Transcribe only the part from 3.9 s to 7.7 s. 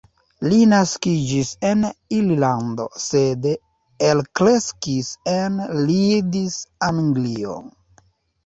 elkreskis en Leeds, Anglio.